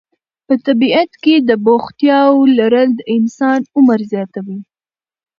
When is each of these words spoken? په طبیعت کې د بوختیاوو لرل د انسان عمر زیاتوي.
په 0.47 0.53
طبیعت 0.65 1.11
کې 1.23 1.35
د 1.49 1.51
بوختیاوو 1.65 2.41
لرل 2.57 2.89
د 2.95 3.01
انسان 3.15 3.59
عمر 3.77 3.99
زیاتوي. 4.11 4.59